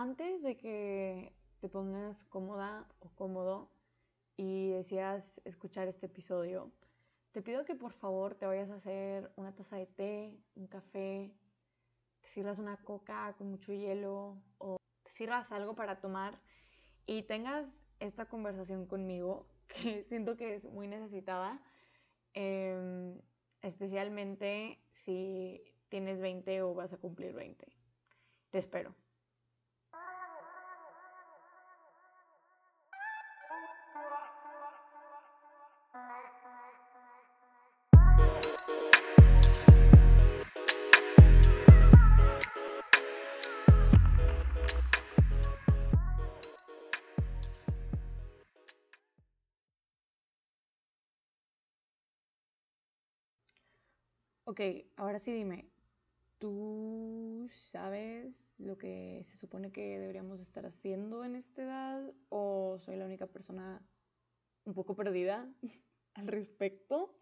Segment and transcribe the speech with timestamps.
[0.00, 3.70] antes de que te pongas cómoda o cómodo
[4.34, 6.72] y deseas escuchar este episodio,
[7.32, 11.34] te pido que por favor te vayas a hacer una taza de té, un café,
[12.22, 16.40] te sirvas una coca con mucho hielo o te sirvas algo para tomar
[17.04, 21.62] y tengas esta conversación conmigo que siento que es muy necesitada,
[22.32, 23.20] em,
[23.60, 27.66] especialmente si tienes 20 o vas a cumplir 20.
[28.48, 28.94] Te espero.
[54.50, 54.60] Ok,
[54.96, 55.70] ahora sí dime,
[56.40, 62.96] ¿tú sabes lo que se supone que deberíamos estar haciendo en esta edad o soy
[62.96, 63.80] la única persona
[64.64, 65.48] un poco perdida
[66.14, 67.14] al respecto?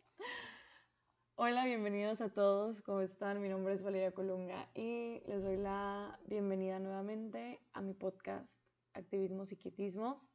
[1.34, 3.42] Hola, bienvenidos a todos, ¿cómo están?
[3.42, 8.58] Mi nombre es Valeria Colunga y les doy la bienvenida nuevamente a mi podcast
[8.94, 10.34] Activismos y Quietismos.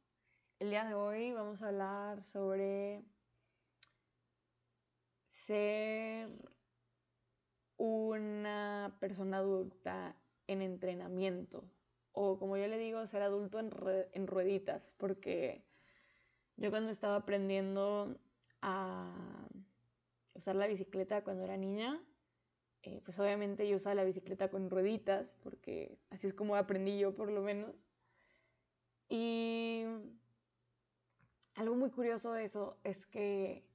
[0.60, 3.02] El día de hoy vamos a hablar sobre
[5.26, 6.53] ser
[7.76, 11.64] una persona adulta en entrenamiento
[12.14, 15.64] o como yo le digo, ser adulto en, rueditas, porque
[16.56, 18.16] yo cuando estaba aprendiendo
[18.62, 19.12] a
[20.32, 22.00] usar la bicicleta cuando era niña,
[22.82, 27.16] eh, pues obviamente yo usaba la bicicleta con rueditas, porque así es como aprendí yo
[27.16, 27.92] por lo menos.
[29.08, 29.84] Y
[31.56, 33.66] algo muy curioso de eso es que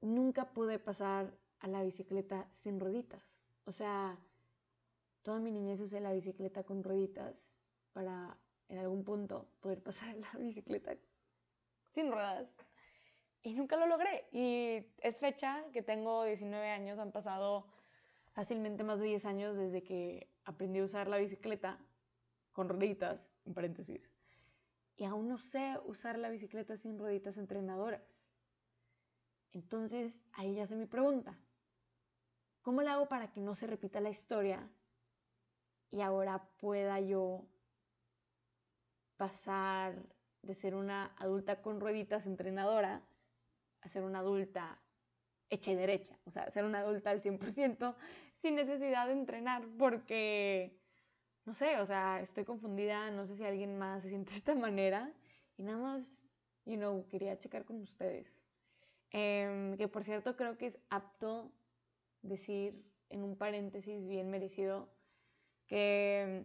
[0.00, 1.32] nunca pude pasar
[1.64, 3.22] a la bicicleta sin rueditas.
[3.64, 4.18] O sea,
[5.22, 7.50] toda mi niñez usé la bicicleta con rueditas
[7.94, 8.36] para
[8.68, 10.94] en algún punto poder pasar la bicicleta
[11.92, 12.54] sin ruedas.
[13.42, 14.26] Y nunca lo logré.
[14.30, 17.66] Y es fecha que tengo 19 años, han pasado
[18.32, 21.78] fácilmente más de 10 años desde que aprendí a usar la bicicleta
[22.52, 24.10] con rueditas, en paréntesis.
[24.96, 28.20] Y aún no sé usar la bicicleta sin rueditas entrenadoras.
[29.52, 31.38] Entonces, ahí ya se me pregunta,
[32.64, 34.66] ¿Cómo le hago para que no se repita la historia
[35.90, 37.44] y ahora pueda yo
[39.18, 40.02] pasar
[40.40, 43.02] de ser una adulta con rueditas entrenadoras
[43.82, 44.80] a ser una adulta
[45.50, 46.18] hecha y derecha?
[46.24, 47.96] O sea, ser una adulta al 100%
[48.40, 50.80] sin necesidad de entrenar porque,
[51.44, 54.54] no sé, o sea, estoy confundida, no sé si alguien más se siente de esta
[54.54, 55.12] manera
[55.58, 56.22] y nada más,
[56.64, 58.34] you know, quería checar con ustedes.
[59.10, 61.52] Em, que por cierto creo que es apto
[62.24, 64.88] decir en un paréntesis bien merecido
[65.66, 66.44] que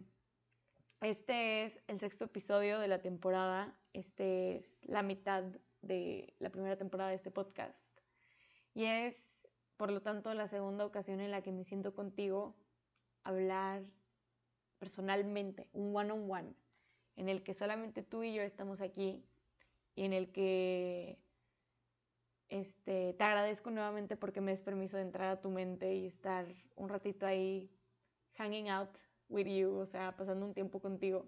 [1.00, 5.44] este es el sexto episodio de la temporada, este es la mitad
[5.82, 7.90] de la primera temporada de este podcast.
[8.74, 12.54] Y es por lo tanto la segunda ocasión en la que me siento contigo
[13.24, 13.82] hablar
[14.78, 16.54] personalmente, un one on one,
[17.16, 19.24] en el que solamente tú y yo estamos aquí
[19.94, 21.18] y en el que
[22.50, 26.46] este, te agradezco nuevamente porque me des permiso de entrar a tu mente y estar
[26.76, 27.70] un ratito ahí
[28.34, 28.90] hanging out
[29.28, 31.26] with you, o sea, pasando un tiempo contigo.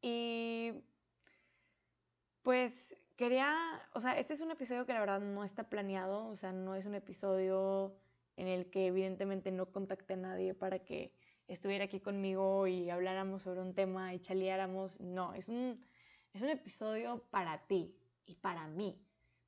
[0.00, 0.72] Y
[2.42, 6.36] pues quería, o sea, este es un episodio que la verdad no está planeado, o
[6.36, 7.98] sea, no es un episodio
[8.36, 11.12] en el que evidentemente no contacté a nadie para que
[11.48, 15.00] estuviera aquí conmigo y habláramos sobre un tema y chaleáramos.
[15.00, 15.84] No, es un,
[16.32, 19.05] es un episodio para ti y para mí.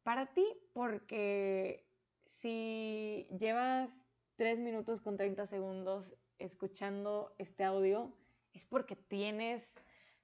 [0.08, 1.86] Para ti, porque
[2.24, 8.16] si llevas 3 minutos con 30 segundos escuchando este audio,
[8.54, 9.68] es porque tienes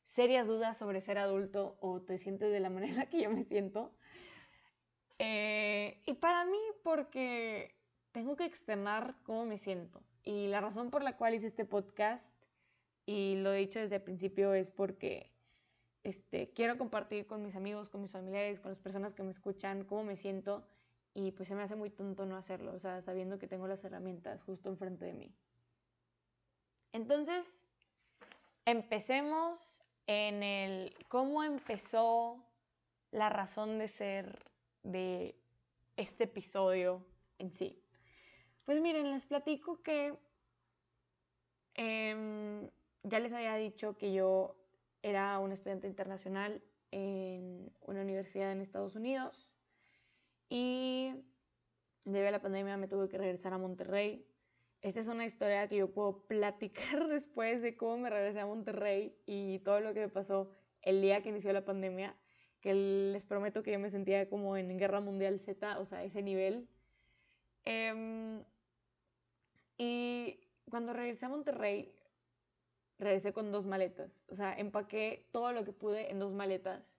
[0.02, 3.94] serias dudas sobre ser adulto o te sientes de la manera que yo me siento.
[5.18, 7.76] Eh, y para mí, porque
[8.12, 10.02] tengo que externar cómo me siento.
[10.22, 12.32] Y la razón por la cual hice este podcast,
[13.04, 15.33] y lo he dicho desde el principio, es porque
[16.04, 19.84] este, quiero compartir con mis amigos, con mis familiares, con las personas que me escuchan,
[19.84, 20.64] cómo me siento
[21.14, 23.82] y pues se me hace muy tonto no hacerlo, o sea, sabiendo que tengo las
[23.84, 25.34] herramientas justo enfrente de mí.
[26.92, 27.60] Entonces,
[28.66, 32.44] empecemos en el cómo empezó
[33.10, 34.38] la razón de ser
[34.82, 35.34] de
[35.96, 37.04] este episodio
[37.38, 37.80] en sí.
[38.64, 40.18] Pues miren, les platico que
[41.74, 42.68] em,
[43.04, 44.56] ya les había dicho que yo
[45.04, 49.50] era un estudiante internacional en una universidad en Estados Unidos
[50.48, 51.12] y
[52.06, 54.26] debido a la pandemia me tuve que regresar a Monterrey.
[54.80, 59.14] esta es una historia que yo puedo platicar después de cómo me regresé a Monterrey
[59.26, 62.16] y todo lo que me pasó el día que inició la pandemia,
[62.62, 66.22] que les prometo que yo me sentía como en Guerra Mundial Z, o sea, ese
[66.22, 66.66] nivel.
[67.66, 68.42] Em,
[69.76, 70.40] y
[70.70, 71.94] cuando regresé a Monterrey,
[72.98, 76.96] regresé con dos maletas, o sea, empaqué todo lo que pude en dos maletas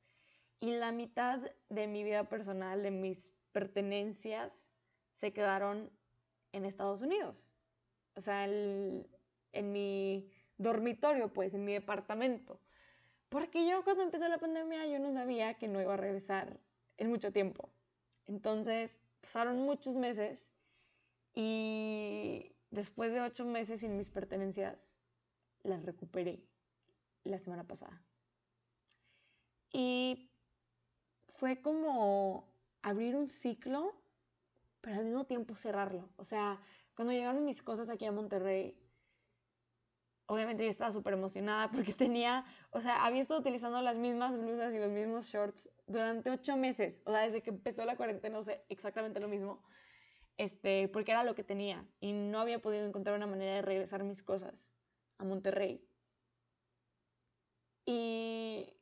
[0.59, 1.39] y la mitad
[1.69, 4.71] de mi vida personal, de mis pertenencias,
[5.11, 5.91] se quedaron
[6.51, 7.49] en Estados Unidos
[8.15, 12.59] o sea, en mi dormitorio, pues, en mi departamento.
[13.29, 16.59] Porque yo cuando empezó la pandemia yo no sabía que no iba a regresar
[16.97, 17.69] en mucho tiempo.
[18.25, 20.53] Entonces pasaron muchos meses
[21.33, 24.94] y después de ocho meses sin mis pertenencias
[25.65, 26.43] las recuperé
[27.23, 28.01] la semana pasada.
[29.71, 30.29] Y
[31.33, 32.47] fue como
[32.81, 33.93] abrir un ciclo,
[34.81, 36.09] pero al mismo tiempo cerrarlo.
[36.17, 36.61] O sea,
[36.95, 38.77] cuando llegaron mis cosas aquí a Monterrey,
[40.27, 44.73] obviamente yo estaba súper emocionada porque tenía, o sea, había estado utilizando las mismas blusas
[44.73, 47.01] y los mismos shorts durante ocho meses.
[47.05, 49.63] O sea, desde que empezó la cuarentena, no sé, exactamente lo mismo.
[50.37, 54.03] Este, porque era lo que tenía y no había podido encontrar una manera de regresar
[54.03, 54.69] mis cosas
[55.17, 55.87] a Monterrey.
[57.85, 58.73] Y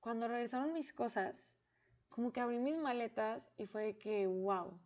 [0.00, 1.50] cuando regresaron mis cosas,
[2.08, 4.78] como que abrí mis maletas y fue que, wow,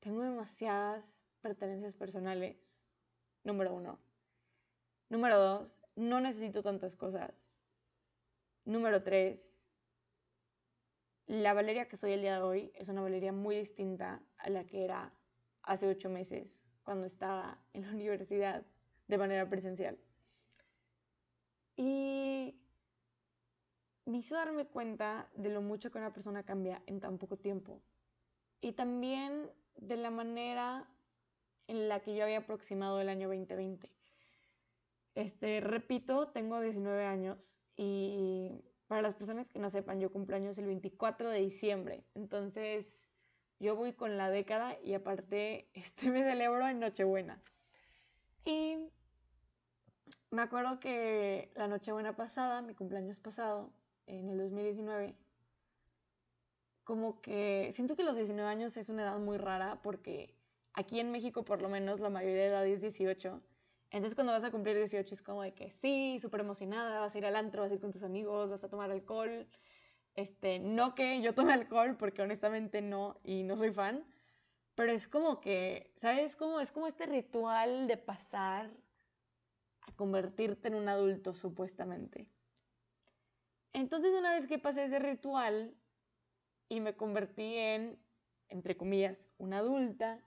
[0.00, 2.80] tengo demasiadas pertenencias personales,
[3.42, 3.98] número uno.
[5.08, 7.52] Número dos, no necesito tantas cosas.
[8.64, 9.48] Número tres,
[11.26, 14.64] la Valeria que soy el día de hoy es una Valeria muy distinta a la
[14.64, 15.12] que era
[15.62, 18.64] hace ocho meses cuando estaba en la universidad
[19.08, 19.98] de manera presencial.
[21.84, 22.54] Y
[24.04, 27.82] me hizo darme cuenta de lo mucho que una persona cambia en tan poco tiempo.
[28.60, 30.88] Y también de la manera
[31.66, 33.90] en la que yo había aproximado el año 2020.
[35.16, 40.58] Este, repito, tengo 19 años y para las personas que no sepan, yo cumplo años
[40.58, 42.04] el 24 de diciembre.
[42.14, 43.10] Entonces,
[43.58, 47.42] yo voy con la década y aparte, este me celebro en Nochebuena.
[48.44, 48.91] Y
[50.32, 53.70] me acuerdo que la Nochebuena pasada, mi cumpleaños pasado,
[54.06, 55.16] en el 2019,
[56.84, 60.34] como que siento que los 19 años es una edad muy rara porque
[60.74, 63.42] Aquí en México, por lo menos, la mayoría de edad es 18.
[63.90, 67.18] Entonces, cuando vas a cumplir 18 es como de que sí, súper emocionada, vas a
[67.18, 69.46] ir al antro, vas a ir con tus amigos, vas a tomar alcohol.
[70.14, 74.04] Este, no que yo tome alcohol, porque honestamente no, y no soy fan,
[74.74, 76.36] pero es como que, ¿sabes?
[76.36, 78.70] Como, es como este ritual de pasar
[79.86, 82.28] a convertirte en un adulto, supuestamente.
[83.72, 85.74] Entonces, una vez que pasé ese ritual
[86.68, 87.98] y me convertí en,
[88.48, 90.22] entre comillas, una adulta,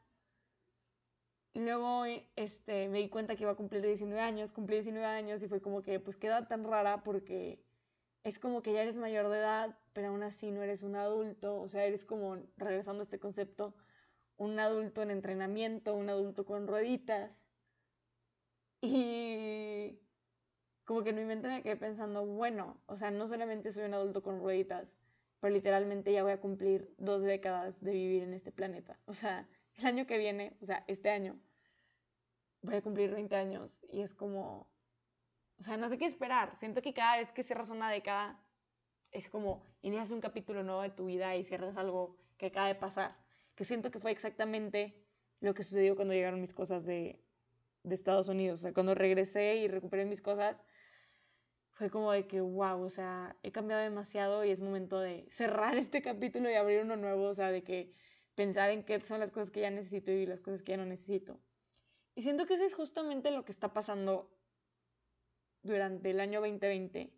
[1.56, 2.04] Luego
[2.36, 5.62] este, me di cuenta que iba a cumplir 19 años, cumplí 19 años y fue
[5.62, 7.63] como que pues queda tan rara porque
[8.25, 11.62] es como que ya eres mayor de edad, pero aún así no eres un adulto,
[11.62, 13.74] o sea, eres como, regresando a este concepto,
[14.36, 17.44] un adulto en entrenamiento, un adulto con rueditas.
[18.81, 20.00] Y
[20.86, 23.95] como que en mi mente me quedé pensando, bueno, o sea, no solamente soy un
[23.95, 24.95] adulto con rueditas,
[25.39, 29.00] pero literalmente ya voy a cumplir dos décadas de vivir en este planeta.
[29.06, 31.39] O sea, el año que viene, o sea, este año,
[32.62, 34.69] voy a cumplir 20 años y es como,
[35.60, 36.56] o sea, no sé qué esperar.
[36.56, 38.40] Siento que cada vez que cierras una década
[39.11, 42.76] es como inicias un capítulo nuevo de tu vida y cierras algo que acaba de
[42.76, 43.16] pasar.
[43.56, 45.02] Que siento que fue exactamente
[45.40, 47.24] lo que sucedió cuando llegaron mis cosas de,
[47.85, 48.61] de Estados Unidos.
[48.61, 50.57] O sea, cuando regresé y recuperé mis cosas,
[51.73, 55.77] fue como de que, wow, o sea, he cambiado demasiado y es momento de cerrar
[55.77, 57.94] este capítulo y abrir uno nuevo, o sea, de que
[58.35, 60.85] pensar en qué son las cosas que ya necesito y las cosas que ya no
[60.85, 61.39] necesito.
[62.15, 64.31] Y siento que eso es justamente lo que está pasando
[65.63, 67.13] durante el año 2020,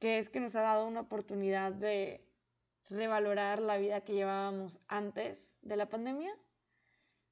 [0.00, 2.24] que es que nos ha dado una oportunidad de
[2.88, 6.34] revalorar la vida que llevábamos antes de la pandemia,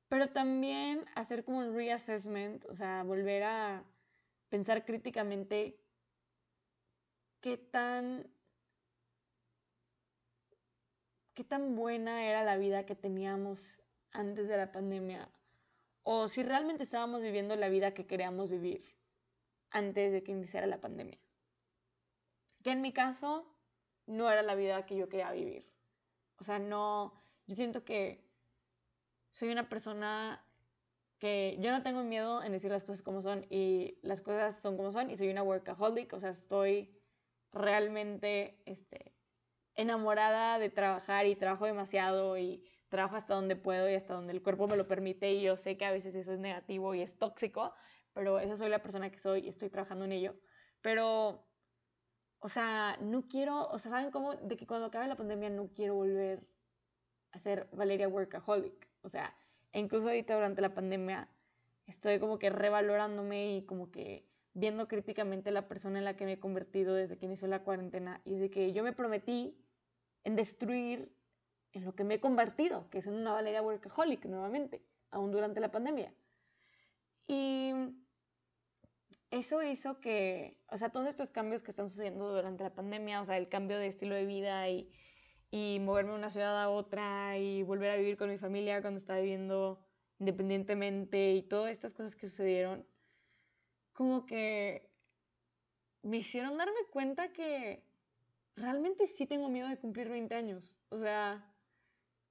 [0.09, 3.85] pero también hacer como un reassessment, o sea, volver a
[4.49, 5.79] pensar críticamente
[7.41, 8.31] qué tan
[11.35, 13.79] qué tan buena era la vida que teníamos
[14.11, 15.29] antes de la pandemia
[16.03, 18.97] o si realmente estábamos viviendo la vida que queríamos vivir
[19.71, 21.19] antes de que iniciara la pandemia.
[22.63, 23.45] Que en mi caso
[24.07, 25.69] no era la vida que yo quería vivir.
[26.39, 27.13] O sea, no,
[27.47, 28.26] yo siento que
[29.37, 30.43] soy una persona
[31.19, 34.79] que yo no tengo miedo en decir las cosas como son y las cosas son
[34.79, 36.99] como son y soy una workaholic, o sea, estoy
[37.53, 39.15] realmente este,
[39.75, 44.43] enamorada de trabajar y trabajo demasiado y trabajo hasta donde puedo y hasta donde el
[44.43, 47.19] cuerpo me lo permite y yo sé que a veces eso es negativo y es
[47.19, 47.75] tóxico,
[48.15, 50.35] pero esa soy la persona que soy y estoy trabajando en ello.
[50.81, 51.47] Pero,
[52.39, 54.35] o sea, no quiero, o sea, ¿saben cómo?
[54.35, 56.49] De que cuando acabe la pandemia no quiero volver
[57.33, 58.86] a ser Valeria Workaholic.
[59.07, 59.33] O sea,
[59.73, 61.29] incluso ahorita durante la pandemia
[61.87, 66.33] estoy como que revalorándome y como que viendo críticamente la persona en la que me
[66.33, 69.57] he convertido desde que inició la cuarentena y de que yo me prometí
[70.25, 71.15] en destruir
[71.73, 74.83] en lo que me he convertido, que es en una Valeria Workaholic nuevamente,
[75.13, 76.13] aún durante la pandemia.
[77.29, 77.75] Y
[79.31, 83.25] eso hizo que, o sea, todos estos cambios que están sucediendo durante la pandemia, o
[83.25, 84.91] sea, el cambio de estilo de vida y,
[85.51, 88.99] y moverme de una ciudad a otra y volver a vivir con mi familia cuando
[88.99, 89.85] estaba viviendo
[90.19, 92.87] independientemente y todas estas cosas que sucedieron,
[93.93, 94.91] como que
[96.03, 97.83] me hicieron darme cuenta que
[98.57, 100.75] realmente sí tengo miedo de cumplir 20 años.
[100.89, 101.53] O sea,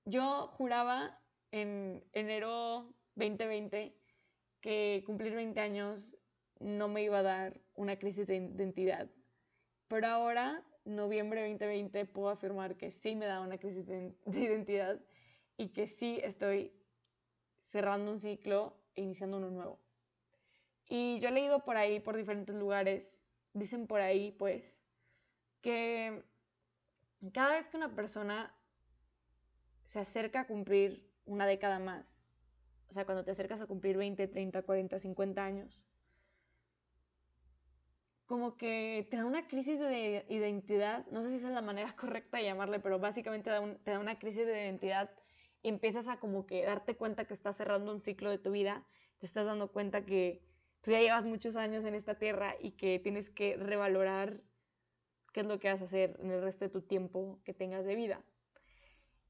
[0.06, 1.20] yo juraba
[1.52, 3.96] en enero 2020
[4.62, 6.16] que cumplir 20 años
[6.60, 9.10] no me iba a dar una crisis de identidad.
[9.88, 15.02] Pero ahora, noviembre 2020, puedo afirmar que sí me da una crisis de, de identidad
[15.58, 16.72] y que sí estoy
[17.62, 19.80] cerrando un ciclo e iniciando uno nuevo.
[20.88, 23.24] Y yo he leído por ahí, por diferentes lugares,
[23.54, 24.80] dicen por ahí, pues,
[25.62, 26.24] que
[27.34, 28.56] cada vez que una persona
[29.86, 32.28] se acerca a cumplir una década más,
[32.90, 35.85] o sea, cuando te acercas a cumplir 20, 30, 40, 50 años,
[38.26, 41.96] como que te da una crisis de identidad, no sé si esa es la manera
[42.00, 43.52] correcta de llamarle, pero básicamente
[43.84, 45.12] te da una crisis de identidad
[45.62, 48.84] y empiezas a como que darte cuenta que estás cerrando un ciclo de tu vida,
[49.18, 50.44] te estás dando cuenta que
[50.82, 54.42] tú ya llevas muchos años en esta tierra y que tienes que revalorar
[55.34, 57.86] qué es lo que vas a hacer en el resto de tu tiempo que tengas
[57.86, 58.22] de vida.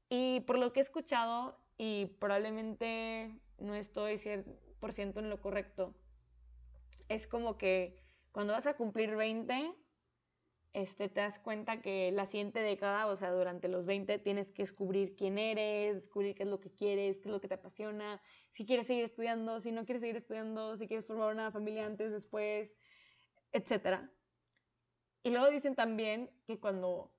[0.08, 5.94] Y por lo que he escuchado, y probablemente no estoy 100% en lo correcto,
[7.08, 7.96] es como que
[8.36, 9.72] cuando vas a cumplir 20,
[10.74, 14.64] este, te das cuenta que la siguiente década, o sea, durante los 20, tienes que
[14.64, 18.20] descubrir quién eres, descubrir qué es lo que quieres, qué es lo que te apasiona,
[18.50, 22.12] si quieres seguir estudiando, si no quieres seguir estudiando, si quieres formar una familia antes,
[22.12, 22.76] después,
[23.52, 24.00] etc.
[25.22, 27.14] Y luego dicen también que cuando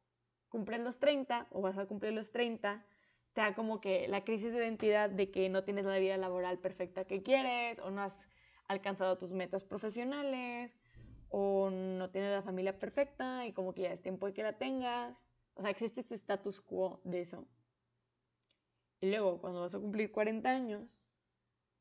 [0.49, 2.85] cumples los 30 o vas a cumplir los 30,
[3.33, 6.59] te da como que la crisis de identidad de que no tienes la vida laboral
[6.59, 8.29] perfecta que quieres o no has
[8.67, 10.79] alcanzado tus metas profesionales
[11.29, 14.57] o no tienes la familia perfecta y como que ya es tiempo de que la
[14.57, 15.27] tengas.
[15.55, 17.47] O sea, existe este status quo de eso.
[19.01, 20.89] Y luego, cuando vas a cumplir 40 años,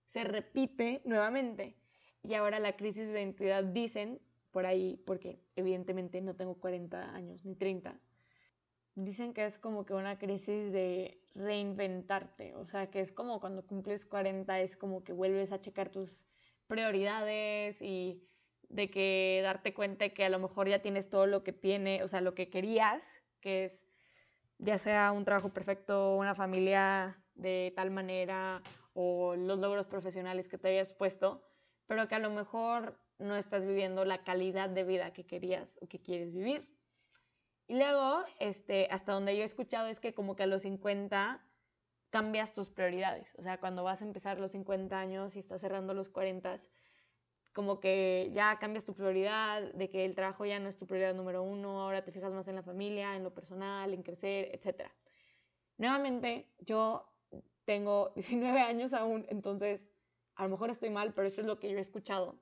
[0.05, 1.77] se repite nuevamente.
[2.23, 7.45] Y ahora la crisis de identidad dicen, por ahí, porque evidentemente no tengo 40 años
[7.45, 8.01] ni 30,
[8.95, 12.55] dicen que es como que una crisis de reinventarte.
[12.57, 16.27] O sea, que es como cuando cumples 40, es como que vuelves a checar tus
[16.67, 18.27] prioridades y
[18.69, 22.09] de que darte cuenta que a lo mejor ya tienes todo lo que tiene, o
[22.09, 23.87] sea, lo que querías, que es
[24.59, 28.63] ya sea un trabajo perfecto, una familia de tal manera
[28.95, 31.47] o los logros profesionales que te habías puesto,
[31.87, 35.89] pero que a lo mejor no estás viviendo la calidad de vida que querías o
[35.89, 36.69] que quieres vivir.
[37.69, 41.45] Y luego, este, hasta donde yo he escuchado es que como que a los 50
[42.11, 43.35] cambias tus prioridades.
[43.37, 46.61] O sea, cuando vas a empezar los 50 años y estás cerrando los 40,
[47.57, 51.15] como que ya cambias tu prioridad, de que el trabajo ya no es tu prioridad
[51.15, 54.91] número uno, ahora te fijas más en la familia, en lo personal, en crecer, etc.
[55.79, 57.11] Nuevamente, yo
[57.65, 59.91] tengo 19 años aún, entonces
[60.35, 62.39] a lo mejor estoy mal, pero eso es lo que yo he escuchado.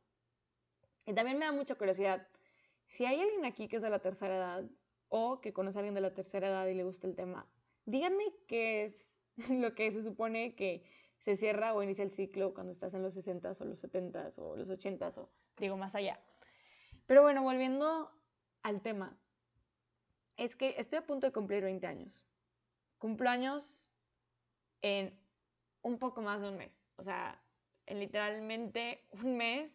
[1.06, 2.26] Y también me da mucha curiosidad,
[2.88, 4.64] si hay alguien aquí que es de la tercera edad
[5.10, 7.48] o que conoce a alguien de la tercera edad y le gusta el tema,
[7.84, 9.16] díganme qué es
[9.48, 10.82] lo que se supone que
[11.18, 14.56] se cierra o inicia el ciclo cuando estás en los 60 o los 70 o
[14.56, 16.20] los 80 o digo más allá.
[17.06, 18.10] Pero bueno, volviendo
[18.62, 19.18] al tema,
[20.36, 22.26] es que estoy a punto de cumplir 20 años.
[22.98, 23.88] Cumplo años
[24.82, 25.18] en
[25.82, 27.42] un poco más de un mes, o sea,
[27.86, 29.74] en literalmente un mes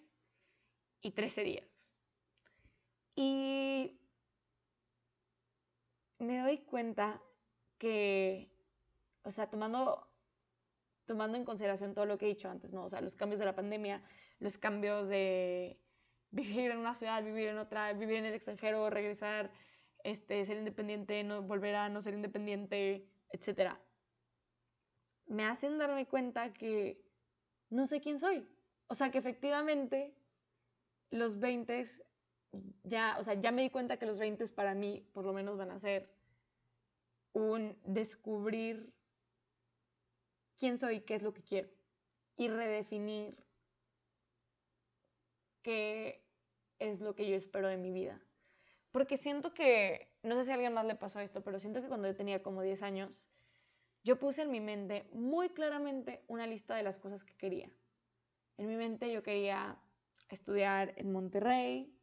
[1.01, 1.91] y 13 días.
[3.15, 3.99] Y
[6.17, 7.21] me doy cuenta
[7.77, 8.51] que,
[9.23, 10.08] o sea, tomando
[11.09, 12.85] tomando en consideración todo lo que he dicho antes, ¿no?
[12.85, 14.03] O sea, los cambios de la pandemia,
[14.37, 15.81] los cambios de
[16.31, 19.51] vivir en una ciudad, vivir en otra, vivir en el extranjero, regresar,
[20.03, 23.73] este, ser independiente, no, volver a no ser independiente, etc.
[25.25, 27.03] Me hacen darme cuenta que
[27.71, 28.47] no sé quién soy.
[28.85, 30.13] O sea, que efectivamente
[31.09, 31.85] los 20
[32.83, 35.57] ya, o sea, ya me di cuenta que los 20 para mí por lo menos
[35.57, 36.11] van a ser
[37.33, 38.93] un descubrir
[40.59, 41.69] quién soy, qué es lo que quiero.
[42.35, 43.35] Y redefinir
[45.63, 46.23] qué
[46.77, 48.21] es lo que yo espero de mi vida.
[48.91, 51.87] Porque siento que, no sé si a alguien más le pasó esto, pero siento que
[51.87, 53.27] cuando yo tenía como 10 años,
[54.03, 57.69] yo puse en mi mente muy claramente una lista de las cosas que quería.
[58.57, 59.77] En mi mente yo quería
[60.29, 61.93] estudiar en Monterrey,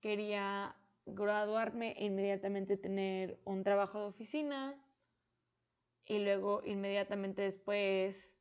[0.00, 4.74] quería graduarme e inmediatamente tener un trabajo de oficina
[6.06, 8.36] y luego inmediatamente después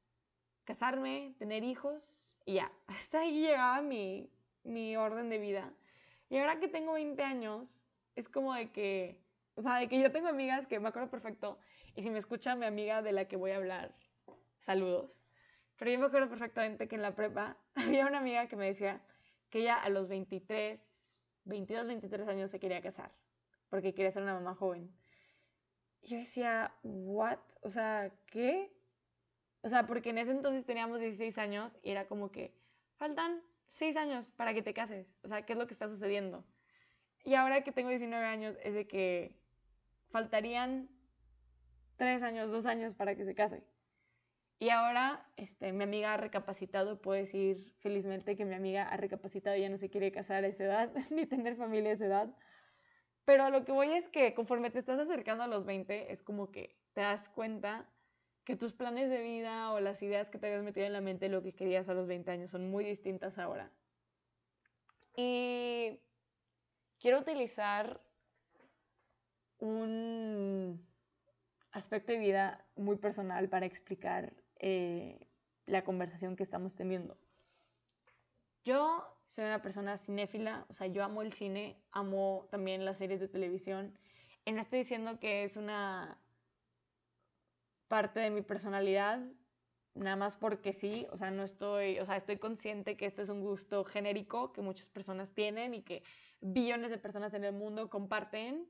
[0.63, 2.71] casarme, tener hijos y ya.
[2.87, 4.29] Hasta ahí llegaba mi,
[4.63, 5.73] mi orden de vida.
[6.29, 7.79] Y ahora que tengo 20 años,
[8.15, 9.21] es como de que,
[9.55, 11.59] o sea, de que yo tengo amigas que me acuerdo perfecto,
[11.95, 13.95] y si me escucha mi amiga de la que voy a hablar,
[14.57, 15.21] saludos.
[15.77, 19.01] Pero yo me acuerdo perfectamente que en la prepa había una amiga que me decía
[19.49, 23.11] que ella a los 23, 22, 23 años se quería casar,
[23.69, 24.91] porque quería ser una mamá joven.
[26.05, 27.39] Yo decía, ¿what?
[27.61, 28.71] O sea, ¿qué?
[29.61, 32.53] O sea, porque en ese entonces teníamos 16 años y era como que
[32.97, 35.07] faltan 6 años para que te cases.
[35.23, 36.45] O sea, ¿qué es lo que está sucediendo?
[37.23, 39.35] Y ahora que tengo 19 años es de que
[40.09, 40.89] faltarían
[41.97, 43.63] 3 años, 2 años para que se case.
[44.59, 49.57] Y ahora este, mi amiga ha recapacitado, puedo decir felizmente que mi amiga ha recapacitado
[49.57, 52.35] ya no se quiere casar a esa edad, ni tener familia a esa edad.
[53.25, 56.21] Pero a lo que voy es que conforme te estás acercando a los 20, es
[56.21, 57.89] como que te das cuenta
[58.45, 61.29] que tus planes de vida o las ideas que te habías metido en la mente,
[61.29, 63.71] lo que querías a los 20 años, son muy distintas ahora.
[65.17, 65.99] Y
[66.99, 67.99] quiero utilizar
[69.57, 70.85] un
[71.71, 75.27] aspecto de vida muy personal para explicar eh,
[75.65, 77.17] la conversación que estamos teniendo.
[78.63, 83.19] Yo soy una persona cinéfila, o sea, yo amo el cine, amo también las series
[83.19, 83.97] de televisión.
[84.45, 86.19] Y no estoy diciendo que es una
[87.87, 89.21] parte de mi personalidad,
[89.95, 93.29] nada más porque sí, o sea, no estoy, o sea, estoy consciente que esto es
[93.29, 96.03] un gusto genérico que muchas personas tienen y que
[96.41, 98.67] billones de personas en el mundo comparten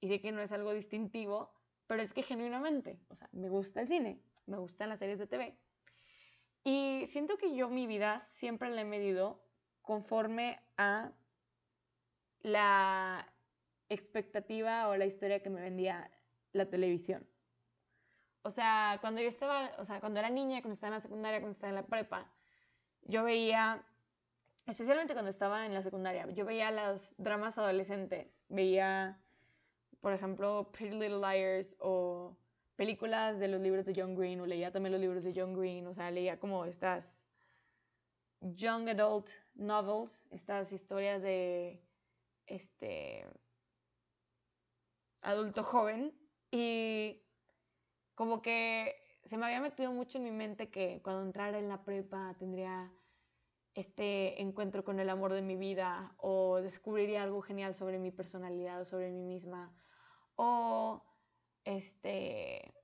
[0.00, 1.54] y sé que no es algo distintivo,
[1.86, 5.26] pero es que genuinamente, o sea, me gusta el cine, me gustan las series de
[5.26, 5.56] TV.
[6.64, 9.43] Y siento que yo mi vida siempre la he medido
[9.84, 11.12] conforme a
[12.42, 13.32] la
[13.88, 16.10] expectativa o la historia que me vendía
[16.52, 17.24] la televisión.
[18.42, 21.38] O sea, cuando yo estaba, o sea, cuando era niña, cuando estaba en la secundaria,
[21.38, 22.28] cuando estaba en la prepa,
[23.02, 23.86] yo veía,
[24.66, 29.20] especialmente cuando estaba en la secundaria, yo veía los dramas adolescentes, veía
[30.04, 32.36] por ejemplo, Pretty Little Liars o
[32.76, 35.86] películas de los libros de John Green o leía también los libros de John Green,
[35.86, 37.22] o sea, leía como estas
[38.42, 41.82] young adult novels, estas historias de
[42.46, 43.26] este
[45.22, 46.12] adulto joven.
[46.50, 47.22] Y
[48.14, 51.84] como que se me había metido mucho en mi mente que cuando entrara en la
[51.84, 52.92] prepa tendría
[53.74, 58.80] este encuentro con el amor de mi vida o descubriría algo genial sobre mi personalidad
[58.80, 59.74] o sobre mí misma.
[60.36, 61.02] O
[61.64, 62.74] este,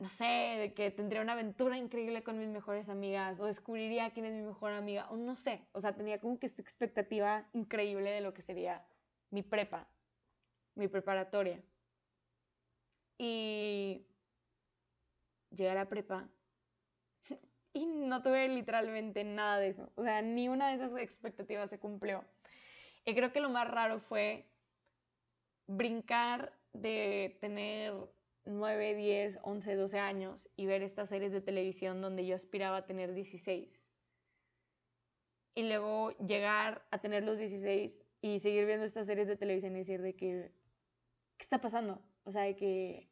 [0.00, 4.24] no sé, de que tendría una aventura increíble con mis mejores amigas o descubriría quién
[4.24, 8.10] es mi mejor amiga o no sé, o sea, tenía como que esta expectativa increíble
[8.10, 8.86] de lo que sería
[9.30, 9.86] mi prepa,
[10.74, 11.62] mi preparatoria.
[13.18, 14.06] Y
[15.50, 16.30] llegué a la prepa
[17.74, 21.78] y no tuve literalmente nada de eso, o sea, ni una de esas expectativas se
[21.78, 22.24] cumplió.
[23.04, 24.46] Y creo que lo más raro fue
[25.66, 27.94] brincar de tener
[28.44, 32.86] 9, 10, 11, 12 años y ver estas series de televisión donde yo aspiraba a
[32.86, 33.86] tener 16.
[35.54, 39.80] Y luego llegar a tener los 16 y seguir viendo estas series de televisión y
[39.80, 40.52] decir de que,
[41.36, 42.02] ¿qué está pasando?
[42.24, 43.10] O sea, de que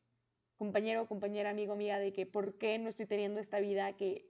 [0.57, 4.29] compañero, compañera, amigo, amiga, de que por qué no estoy teniendo esta vida que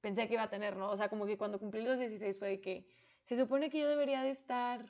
[0.00, 0.90] pensé que iba a tener, ¿no?
[0.90, 2.86] O sea, como que cuando cumplí los 16 fue de que
[3.24, 4.86] se supone que yo debería de estar,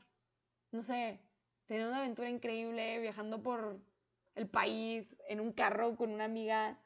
[0.73, 1.21] no sé,
[1.65, 3.81] tener una aventura increíble viajando por
[4.37, 6.79] el país en un carro con una amiga.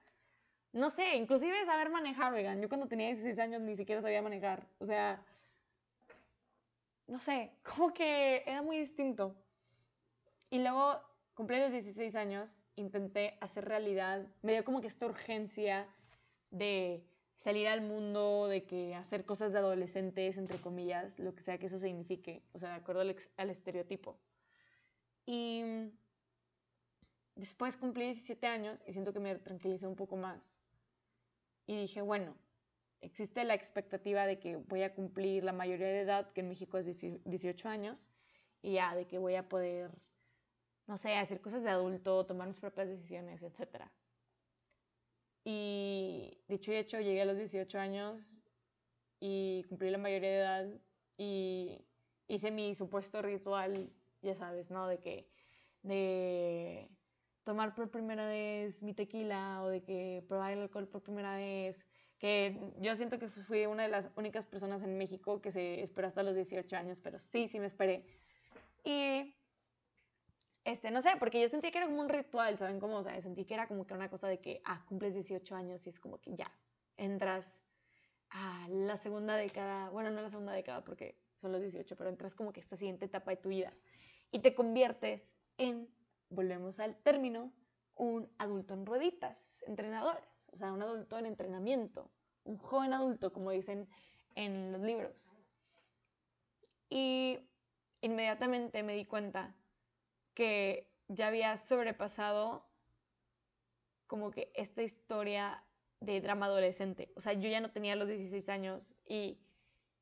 [0.72, 2.62] No sé, inclusive saber manejar, oigan.
[2.62, 4.66] Yo cuando tenía 16 años ni siquiera sabía manejar.
[4.78, 5.22] O sea,
[7.06, 9.34] no sé, como que era muy distinto.
[10.48, 11.00] Y luego
[11.34, 14.26] cumplí los 16 años, intenté hacer realidad.
[14.42, 15.86] Me dio como que esta urgencia
[16.50, 17.04] de
[17.36, 21.66] salir al mundo, de que hacer cosas de adolescentes, entre comillas, lo que sea que
[21.66, 24.18] eso signifique, o sea, de acuerdo al estereotipo.
[25.24, 25.62] Y
[27.40, 30.61] después cumplí 17 años y siento que me tranquilicé un poco más.
[31.66, 32.37] Y dije, bueno,
[33.00, 36.79] existe la expectativa de que voy a cumplir la mayoría de edad, que en México
[36.79, 36.87] es
[37.24, 38.09] 18 años,
[38.62, 39.90] y ya, de que voy a poder,
[40.87, 43.85] no sé, hacer cosas de adulto, tomar mis propias decisiones, etc.
[45.44, 48.37] Y dicho y hecho, llegué a los 18 años
[49.18, 50.81] y cumplí la mayoría de edad
[51.16, 51.85] y
[52.29, 53.90] hice mi supuesto ritual,
[54.22, 54.87] ya sabes, ¿no?
[54.87, 55.29] De que,
[55.83, 56.90] de
[57.44, 61.87] tomar por primera vez mi tequila o de que probar el alcohol por primera vez,
[62.18, 66.07] que yo siento que fui una de las únicas personas en México que se esperó
[66.07, 68.05] hasta los 18 años, pero sí, sí me esperé.
[68.85, 69.35] Y,
[70.64, 72.98] este, no sé, porque yo sentí que era como un ritual, ¿saben cómo?
[72.98, 75.87] O sea, sentí que era como que una cosa de que, ah, cumples 18 años
[75.87, 76.53] y es como que ya,
[76.98, 77.59] entras
[78.31, 82.35] a la segunda década, bueno, no la segunda década porque son los 18, pero entras
[82.35, 83.72] como que esta siguiente etapa de tu vida
[84.31, 85.26] y te conviertes
[85.59, 85.88] en,
[86.31, 87.53] volvemos al término,
[87.95, 92.11] un adulto en rueditas, entrenadores o sea, un adulto en entrenamiento,
[92.45, 93.88] un joven adulto, como dicen
[94.35, 95.31] en los libros.
[96.88, 97.38] Y
[98.01, 99.55] inmediatamente me di cuenta
[100.35, 102.66] que ya había sobrepasado
[104.07, 105.64] como que esta historia
[106.01, 107.12] de drama adolescente.
[107.14, 109.38] O sea, yo ya no tenía los 16 años y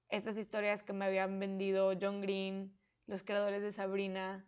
[0.09, 2.75] estas historias que me habían vendido John Green,
[3.07, 4.47] los creadores de Sabrina,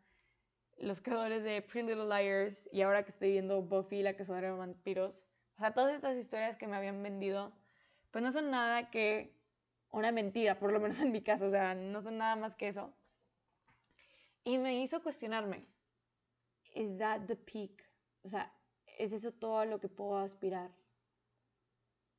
[0.80, 4.56] los creadores de Pretty Little Liars y ahora que estoy viendo Buffy, la cazadora de
[4.56, 7.52] vampiros, o sea, todas estas historias que me habían vendido,
[8.10, 9.36] pues no son nada que
[9.92, 12.68] una mentira, por lo menos en mi caso, o sea, no son nada más que
[12.68, 12.94] eso.
[14.42, 15.66] Y me hizo cuestionarme,
[16.74, 17.84] ¿is that the peak?
[18.22, 18.50] O sea,
[18.98, 20.70] ¿es eso todo lo que puedo aspirar?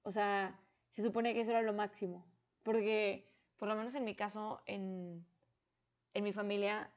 [0.04, 0.60] O sea,
[0.92, 2.26] se supone que eso era lo máximo,
[2.62, 5.26] porque por lo menos en mi caso, en,
[6.14, 6.92] en mi familia,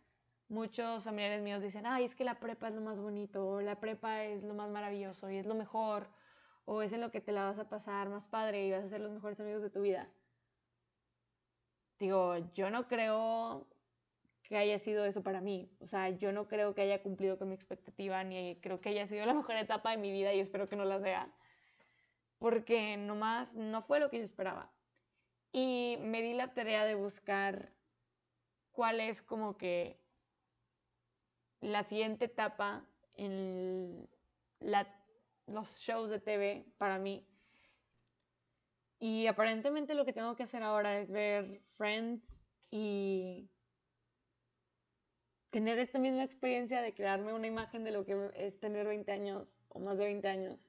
[0.55, 4.25] muchos familiares míos dicen, ay, es que la prepa es lo más bonito, la prepa
[4.25, 6.09] es lo más maravilloso y es lo mejor,
[6.65, 8.89] o es en lo que te la vas a pasar más padre y vas a
[8.89, 10.09] ser los mejores amigos de tu vida.
[11.99, 13.67] Digo, yo no creo
[14.45, 15.71] que haya sido eso para mí.
[15.81, 19.07] O sea, yo no creo que haya cumplido con mi expectativa, ni creo que haya
[19.07, 21.35] sido la mejor etapa de mi vida y espero que no la sea.
[22.39, 24.71] Porque nomás no fue lo que yo esperaba.
[25.53, 27.73] Y me di la tarea de buscar
[28.73, 30.04] cuál es como que
[31.65, 32.85] la siguiente etapa
[33.17, 34.09] en
[35.47, 37.27] los shows de TV para mí.
[38.99, 43.49] Y aparentemente lo que tengo que hacer ahora es ver Friends y
[45.51, 49.61] tener esta misma experiencia de crearme una imagen de lo que es tener 20 años
[49.69, 50.69] o más de 20 años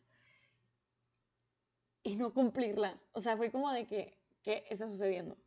[2.03, 3.01] y no cumplirla.
[3.11, 5.37] O sea, fue como de que, ¿qué está sucediendo?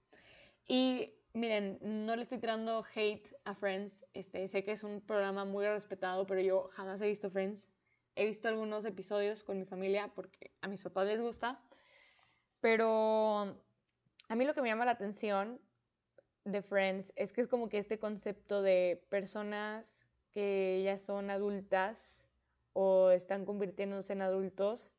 [0.67, 4.05] Y miren, no le estoy tirando hate a Friends.
[4.15, 7.71] Este, sé que es un programa muy respetado, pero yo jamás he visto Friends.
[8.15, 11.63] He visto algunos episodios con mi familia porque a mis papás les gusta,
[12.61, 13.57] pero
[14.29, 15.61] a mí lo que me llama la atención
[16.45, 22.25] de Friends es que es como que este concepto de personas que ya son adultas
[22.73, 24.93] o están convirtiéndose en adultos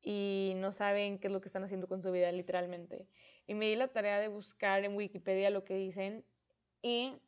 [0.00, 3.08] y no saben qué es lo que están haciendo con su vida literalmente.
[3.48, 6.24] Y me di la tarea de buscar en Wikipedia lo que dicen
[6.80, 7.20] y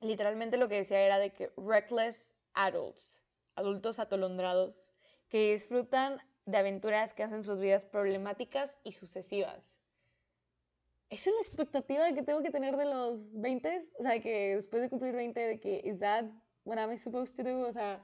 [0.00, 3.20] literalmente lo que decía era de que reckless adults
[3.60, 4.90] adultos atolondrados
[5.28, 9.78] que disfrutan de aventuras que hacen sus vidas problemáticas y sucesivas.
[11.10, 14.82] Esa es la expectativa que tengo que tener de los 20, o sea, que después
[14.82, 16.24] de cumplir 20, de que, ¿is that
[16.64, 17.66] what I'm supposed to do?
[17.66, 18.02] O sea,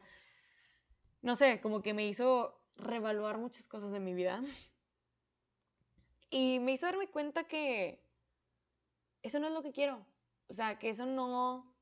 [1.23, 4.43] no sé, como que me hizo revaluar muchas cosas de mi vida.
[6.31, 8.01] Y me hizo darme cuenta que
[9.23, 10.05] eso no es lo que quiero.
[10.49, 11.75] O sea, que eso no...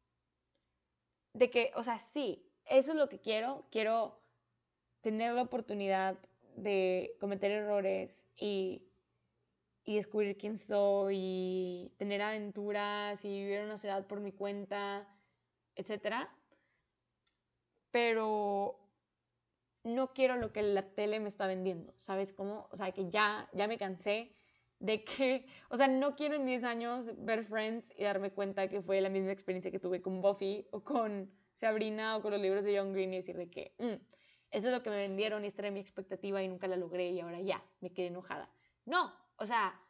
[1.32, 3.66] De que, o sea, sí, eso es lo que quiero.
[3.70, 4.20] Quiero
[5.00, 6.18] tener la oportunidad
[6.56, 8.82] de cometer errores y,
[9.84, 15.06] descubrir quién soy y tener aventuras y vivir en una ciudad por mi cuenta,
[15.76, 16.26] etc.
[17.90, 18.83] Pero
[19.84, 22.68] no quiero lo que la tele me está vendiendo, ¿sabes cómo?
[22.72, 24.32] O sea, que ya, ya me cansé
[24.80, 28.82] de que, o sea, no quiero en 10 años ver Friends y darme cuenta que
[28.82, 32.64] fue la misma experiencia que tuve con Buffy o con Sabrina o con los libros
[32.64, 34.02] de John Green y decir de que mm,
[34.50, 37.10] eso es lo que me vendieron y esta era mi expectativa y nunca la logré
[37.10, 38.50] y ahora ya, me quedé enojada.
[38.86, 39.80] No, o sea,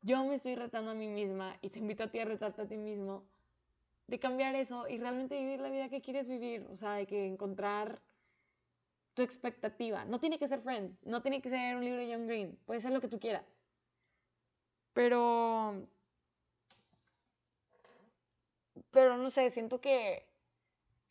[0.00, 2.66] yo me estoy retando a mí misma y te invito a ti a retarte a
[2.66, 3.24] ti mismo
[4.06, 7.26] de cambiar eso y realmente vivir la vida que quieres vivir, o sea, de que
[7.26, 8.02] encontrar
[9.14, 10.04] tu expectativa.
[10.04, 12.80] No tiene que ser Friends, no tiene que ser un libro de John Green, puede
[12.80, 13.60] ser lo que tú quieras.
[14.92, 15.88] Pero...
[18.90, 20.26] Pero no sé, siento que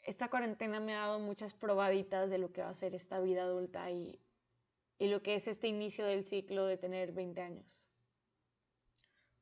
[0.03, 3.43] esta cuarentena me ha dado muchas probaditas de lo que va a ser esta vida
[3.43, 4.19] adulta y,
[4.99, 7.87] lo que es este inicio del ciclo de tener 20 años.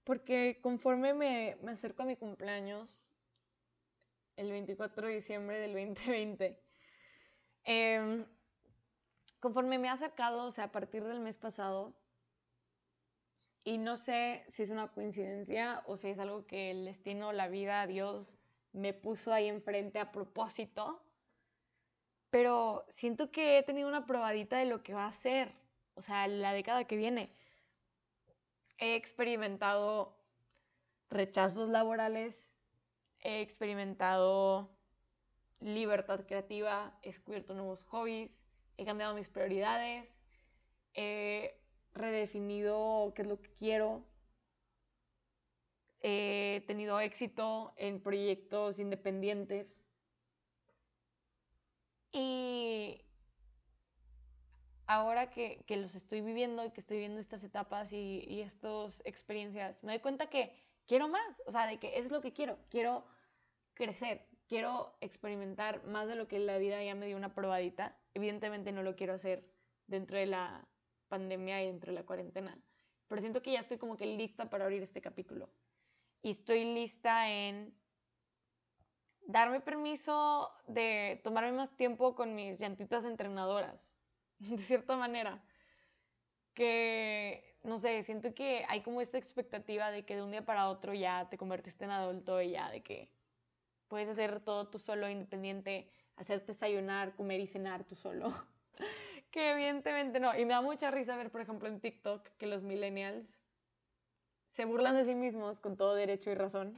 [0.06, 3.10] Porque conforme me, acerco a mi cumpleaños,
[4.38, 6.58] el 24 de diciembre del 2020,
[7.66, 8.26] em,
[9.40, 11.94] conforme me ha acercado, o sea, a partir del mes pasado,
[13.64, 17.48] y no sé si es una coincidencia o si es algo que el destino, la
[17.48, 18.36] vida, Dios
[18.72, 21.04] me puso ahí enfrente a propósito,
[22.30, 25.52] pero siento que he tenido una probadita de lo que va a ser,
[25.96, 27.36] o sea, la década que viene.
[28.78, 30.16] He experimentado
[31.10, 32.58] rechazos laborales,
[33.20, 34.70] he experimentado
[35.60, 38.49] libertad creativa, he descubierto nuevos hobbies,
[38.80, 40.24] he cambiado mis prioridades,
[40.94, 41.60] he
[41.94, 44.06] redefinido qué es lo que quiero,
[46.02, 49.86] he tenido éxito en proyectos independientes
[52.14, 53.04] y
[54.88, 59.84] ahora que, los estoy viviendo y que estoy viendo estas etapas y, y estas experiencias,
[59.84, 60.56] me doy cuenta que
[60.88, 63.06] quiero más, o sea, de que es lo que quiero, quiero
[63.74, 67.96] crecer, quiero experimentar más de lo que la vida ya me dio una probadita.
[68.16, 69.46] Evidentemente no lo quiero hacer
[69.88, 70.68] dentro de la
[71.08, 72.60] pandemia y dentro de la cuarentena,
[73.08, 75.50] pero siento que ya estoy como que lista para abrir este capítulo.
[76.22, 77.74] Y estoy lista en
[79.22, 83.98] darme permiso de tomarme más tiempo con mis llantitas entrenadoras,
[84.40, 85.44] de cierta manera.
[86.54, 90.70] Que, no sé, siento que hay como esta expectativa de que de un día para
[90.70, 93.10] otro ya te convertiste en adulto y ya de que
[93.90, 98.34] Puedes hacer todo tú solo, independiente, hacerte desayunar, comer y cenar tú solo.
[99.32, 100.38] que evidentemente no.
[100.38, 103.40] Y me da mucha risa ver, por ejemplo, en TikTok que los millennials
[104.54, 106.74] se burlan de sí mismos con todo derecho y razón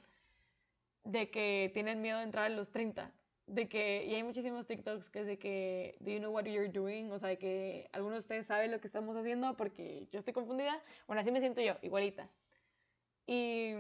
[1.03, 3.11] de que tienen miedo de entrar a los 30.
[3.47, 6.69] De que, y hay muchísimos TikToks que es de que, do you know what you're
[6.69, 7.11] doing?
[7.11, 10.33] O sea, de que algunos de ustedes saben lo que estamos haciendo porque yo estoy
[10.33, 10.81] confundida.
[11.07, 12.29] Bueno, así me siento yo, igualita.
[13.27, 13.73] Y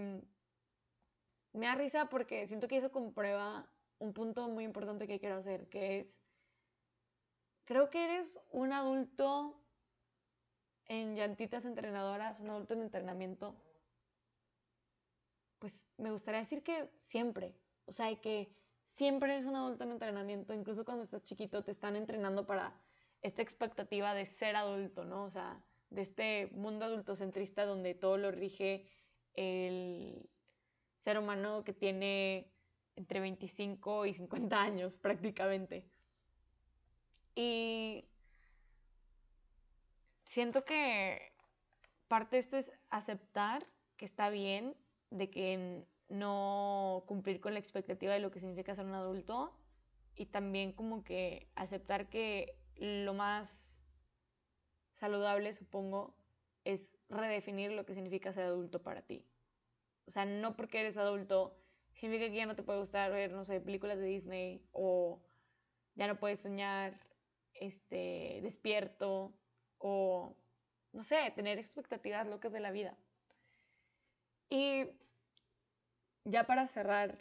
[1.53, 5.69] me da risa porque siento que eso comprueba un punto muy importante que quiero hacer,
[5.69, 6.19] que es,
[7.65, 9.61] creo que eres un adulto
[10.85, 13.55] en llantitas entrenadoras, un adulto en entrenamiento.
[15.59, 20.53] Pues me gustaría decir que siempre, o sea, que siempre eres un adulto en entrenamiento,
[20.53, 22.81] incluso cuando estás chiquito te están entrenando para
[23.21, 25.23] esta expectativa de ser adulto, ¿no?
[25.25, 28.89] O sea, de este mundo adultocentrista donde todo lo rige
[29.33, 30.29] el
[31.01, 32.51] ser humano que tiene
[32.95, 35.83] entre 25 y 50 años prácticamente.
[37.33, 38.05] Y
[40.25, 41.33] siento que
[42.07, 43.65] parte de esto es aceptar
[43.97, 44.75] que está bien,
[45.09, 49.57] de que no cumplir con la expectativa de lo que significa ser un adulto
[50.15, 53.79] y también como que aceptar que lo más
[54.93, 56.15] saludable, supongo,
[56.63, 59.25] es redefinir lo que significa ser adulto para ti.
[60.11, 61.55] O sea, no porque eres adulto
[61.93, 65.21] significa que ya no te puede gustar ver, no sé, películas de Disney o
[65.95, 66.99] ya no puedes soñar
[67.53, 69.33] este, despierto
[69.77, 70.35] o,
[70.91, 72.97] no sé, tener expectativas locas de la vida.
[74.49, 74.89] Y
[76.25, 77.17] ya para cerrar,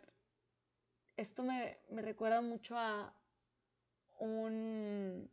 [1.17, 3.15] esto me, me recuerda mucho a
[4.19, 5.31] un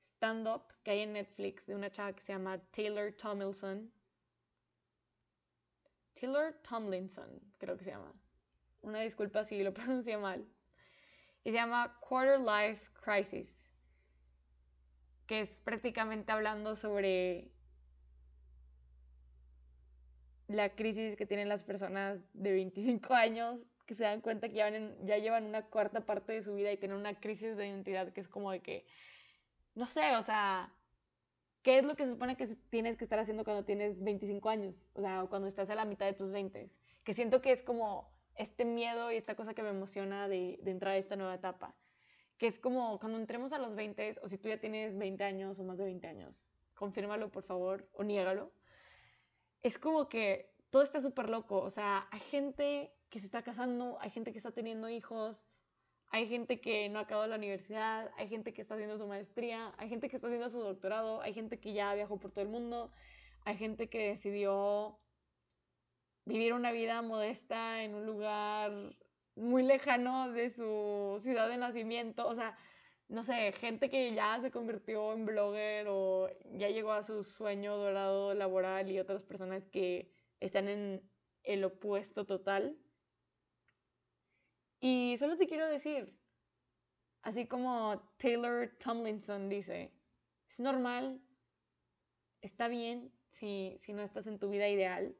[0.00, 3.92] stand-up que hay en Netflix de una chava que se llama Taylor Tomlinson
[6.18, 8.12] Taylor Tomlinson, creo que se llama.
[8.82, 10.46] Una disculpa si lo pronuncié mal.
[11.44, 13.70] Y se llama Quarter Life Crisis,
[15.26, 17.52] que es prácticamente hablando sobre
[20.48, 24.70] la crisis que tienen las personas de 25 años que se dan cuenta que ya,
[24.70, 28.20] ya llevan una cuarta parte de su vida y tienen una crisis de identidad que
[28.20, 28.84] es como de que,
[29.74, 30.72] no sé, o sea,
[31.66, 34.86] ¿Qué es lo que se supone que tienes que estar haciendo cuando tienes 25 años?
[34.94, 36.70] O sea, cuando estás a la mitad de tus 20.
[37.02, 40.70] Que siento que es como este miedo y esta cosa que me emociona de, de
[40.70, 41.74] entrar a esta nueva etapa.
[42.38, 45.58] Que es como cuando entremos a los 20, o si tú ya tienes 20 años
[45.58, 46.44] o más de 20 años,
[46.76, 48.52] confírmalo por favor o niégalo.
[49.64, 51.58] Es como que todo está súper loco.
[51.62, 55.45] O sea, hay gente que se está casando, hay gente que está teniendo hijos,
[56.16, 59.90] hay gente que no acabado la universidad, hay gente que está haciendo su maestría, hay
[59.90, 62.90] gente que está haciendo su doctorado, hay gente que ya viajó por todo el mundo,
[63.44, 64.98] hay gente que decidió
[66.24, 68.96] vivir una vida modesta en un lugar
[69.34, 72.56] muy lejano de su ciudad de nacimiento, o sea,
[73.08, 77.76] no sé, gente que ya se convirtió en blogger o ya llegó a su sueño
[77.76, 81.02] dorado laboral y otras personas que están en
[81.42, 82.78] el opuesto total.
[84.88, 86.16] Y solo te quiero decir,
[87.22, 89.90] así como Taylor Tomlinson dice,
[90.48, 91.20] es normal,
[92.40, 95.16] está bien si, no estás en tu vida ideal.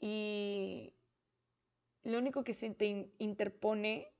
[0.00, 0.94] Y
[2.02, 4.10] lo único que se te interpone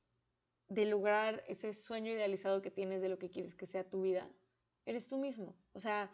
[0.68, 4.30] de lograr ese sueño idealizado que tienes de lo que quieres que sea tu vida
[4.84, 5.56] eres tú mismo.
[5.72, 6.10] O sea,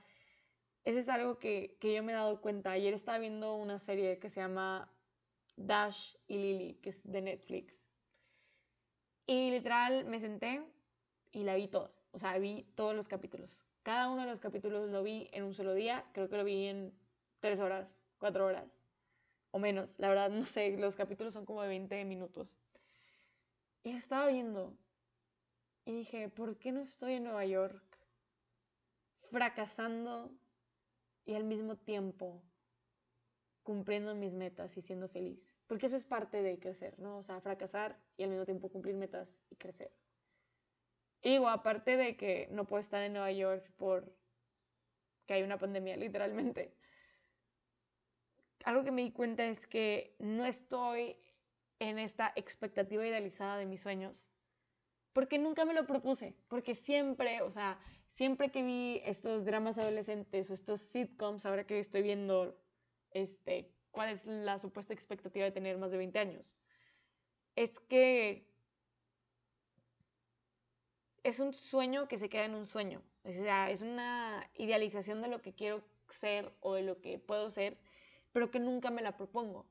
[0.85, 2.71] eso es algo que, que yo me he dado cuenta.
[2.71, 4.93] Ayer estaba viendo una serie que se llama
[5.57, 7.96] Dash y Lily, que es de Netflix.
[9.27, 10.63] Y literal me senté
[11.33, 11.91] y la vi toda.
[12.13, 13.51] O sea, vi todos los capítulos.
[13.83, 16.05] Cada uno de los capítulos lo vi en un solo día.
[16.13, 16.93] Creo que lo vi en
[17.41, 18.87] tres horas, cuatro horas
[19.51, 19.99] o menos.
[19.99, 22.49] La verdad, no sé, los capítulos son como de 20 minutos.
[23.83, 24.77] Y estaba viendo
[25.85, 27.83] y dije, ¿por qué no estoy en Nueva York
[29.31, 30.33] fracasando
[31.25, 32.43] y al mismo tiempo
[33.63, 35.56] cumpliendo mis metas y siendo feliz?
[35.67, 37.19] Porque eso es parte de crecer, ¿no?
[37.19, 39.91] O sea, fracasar y al mismo tiempo cumplir metas y crecer.
[41.23, 44.15] Y digo, aparte de que no puedo estar en Nueva York por
[45.27, 46.73] que hay una pandemia, literalmente.
[48.65, 51.17] Algo que me di cuenta es que no estoy
[51.79, 54.29] en esta expectativa idealizada de mis sueños,
[55.13, 57.79] porque nunca me lo propuse, porque siempre, o sea,
[58.13, 62.59] siempre que vi estos dramas adolescentes o estos sitcoms, ahora que estoy viendo
[63.11, 66.55] este cuál es la supuesta expectativa de tener más de 20 años.
[67.55, 68.47] Es que
[71.23, 73.03] es un sueño que se queda en un sueño.
[73.25, 77.49] O sea, es una idealización de lo que quiero ser o de lo que puedo
[77.49, 77.79] ser,
[78.33, 79.65] pero que nunca me la propongo.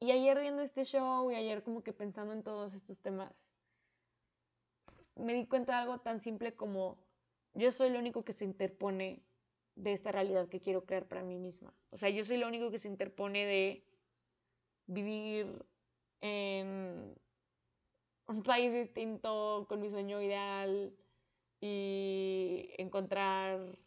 [0.00, 3.32] Y ayer viendo este show y ayer como que pensando en todos estos temas,
[5.14, 6.98] me di cuenta de algo tan simple como
[7.54, 9.22] yo soy lo único que se interpone
[9.78, 11.72] de esta realidad que quiero crear para mí misma.
[11.90, 13.84] O sea, yo soy lo único que se interpone de
[14.86, 15.64] vivir
[16.20, 17.14] en
[18.26, 20.92] un país distinto con mi sueño ideal
[21.60, 23.78] y encontrar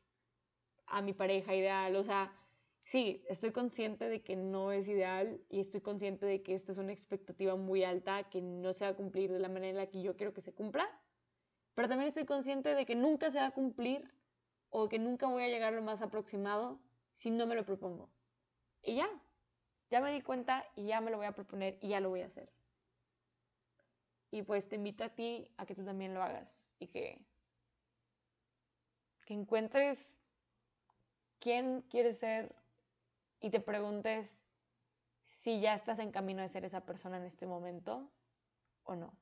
[0.88, 1.96] a mi pareja ideal.
[1.98, 2.34] O sea,
[2.84, 6.78] sí, estoy consciente de que no es ideal y estoy consciente de que esta es
[6.78, 10.16] una expectativa muy alta que no se va a cumplir de la manera que yo
[10.16, 10.88] quiero que se cumpla.
[11.76, 14.21] Pero también estoy consciente de que nunca se va a cumplir
[14.72, 16.80] o que nunca voy a llegar lo más aproximado
[17.14, 18.10] si no me lo propongo.
[18.82, 19.08] Y ya,
[19.92, 22.22] ya me di cuenta y ya me lo voy a proponer y ya lo voy
[22.22, 22.52] a hacer.
[24.32, 27.20] Y pues te invito a ti a que tú también lo hagas y que,
[29.26, 30.22] que encuentres
[31.40, 32.56] quién quieres ser
[33.42, 34.30] y te preguntes
[35.28, 38.10] si ya estás en camino de ser esa persona en este momento
[38.84, 39.14] o no.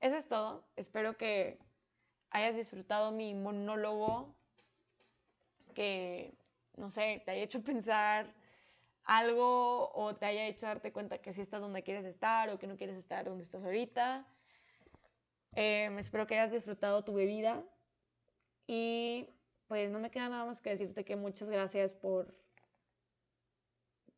[0.00, 0.64] Eso es todo.
[0.74, 1.58] Espero que
[2.30, 4.34] hayas disfrutado mi monólogo,
[5.74, 6.34] que,
[6.76, 8.34] no sé, te haya hecho pensar
[9.04, 12.66] algo o te haya hecho darte cuenta que sí estás donde quieres estar o que
[12.66, 14.26] no quieres estar donde estás ahorita.
[15.54, 17.64] Em, espero que hayas disfrutado tu bebida
[18.66, 19.30] y
[19.66, 22.34] pues no me queda nada más que decirte que muchas gracias por,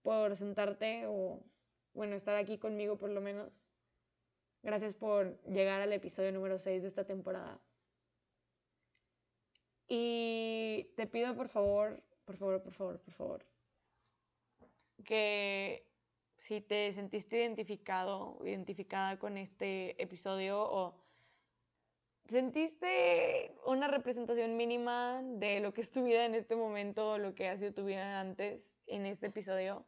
[0.02, 1.40] por sentarte o,
[1.94, 3.68] bueno, estar aquí conmigo por lo menos.
[4.62, 7.60] Gracias por llegar al episodio número 6 de esta temporada.
[9.92, 13.46] Y te pido por favor, por favor, por favor, por favor,
[15.05, 15.85] que
[16.38, 20.94] si te sentiste identificado identificada con este episodio o
[22.29, 27.35] sentiste una representación mínima de lo que es tu vida en este momento o lo
[27.35, 29.85] que ha sido tu vida antes en este episodio,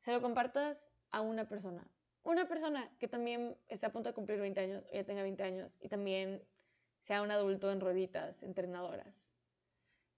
[0.00, 1.88] se lo compartas a una persona.
[2.24, 5.40] Una persona que también está a punto de cumplir 20 años o ya tenga 20
[5.44, 6.42] años y también
[6.98, 9.19] sea un adulto en rueditas, entrenadoras.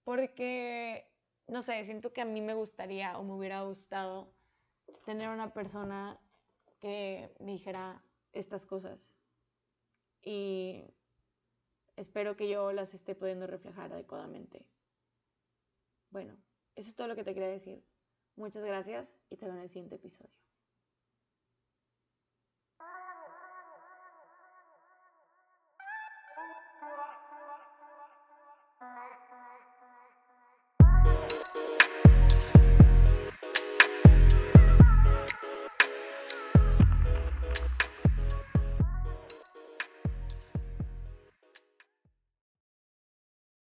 [0.03, 1.09] Porque,
[1.47, 4.33] no sé, siento que a mí me gustaría o me hubiera gustado
[5.05, 6.19] tener una persona
[6.79, 9.17] que me dijera estas cosas.
[10.21, 10.83] Y
[11.95, 14.65] espero que yo las esté pudiendo reflejar adecuadamente.
[16.09, 16.37] Bueno,
[16.75, 17.83] eso es todo lo que te quería decir.
[18.35, 20.42] Muchas gracias y te veo en el siguiente episodio.